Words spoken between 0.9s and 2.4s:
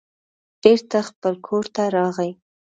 خپل کور ته راغی.